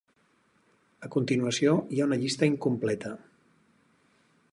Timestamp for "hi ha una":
1.97-2.19